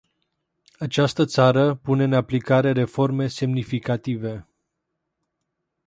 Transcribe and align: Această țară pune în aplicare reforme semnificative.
Această 0.79 1.25
țară 1.25 1.75
pune 1.75 2.03
în 2.03 2.13
aplicare 2.13 2.71
reforme 2.71 3.27
semnificative. 3.27 4.47